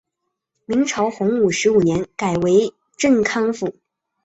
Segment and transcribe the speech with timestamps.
[0.65, 3.75] 明朝洪武十五年改为镇康府。